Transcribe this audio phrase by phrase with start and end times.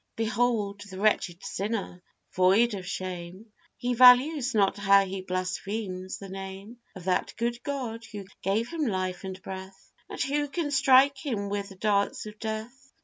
[0.15, 2.01] Behold the wretched sinner
[2.33, 8.03] void of shame, He values not how he blasphemes the name Of that good God
[8.05, 12.39] who gave him life and breath, And who can strike him with the darts of
[12.39, 12.91] death!